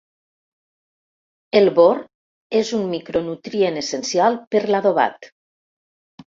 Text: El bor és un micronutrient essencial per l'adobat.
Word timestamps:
El 1.59 1.69
bor 1.81 2.01
és 2.61 2.73
un 2.79 2.89
micronutrient 2.95 3.81
essencial 3.85 4.43
per 4.55 4.65
l'adobat. 4.73 5.33